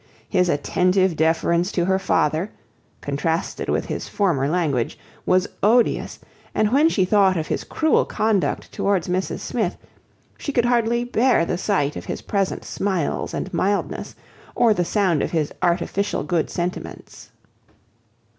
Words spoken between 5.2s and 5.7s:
was